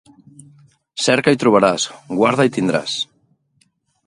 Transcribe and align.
Cerca 1.07 1.33
i 1.35 1.39
trobaràs, 1.43 1.87
guarda 2.15 2.49
i 2.51 2.53
tindràs. 2.57 2.97